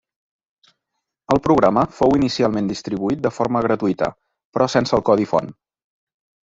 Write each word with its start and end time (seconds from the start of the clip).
El 1.35 1.41
programa 1.49 1.83
fou 1.99 2.17
inicialment 2.21 2.73
distribuït 2.73 3.23
de 3.27 3.35
forma 3.37 3.65
gratuïta 3.69 4.13
però 4.57 4.73
sense 4.79 5.01
el 5.01 5.09
codi 5.13 5.31
font. 5.35 5.55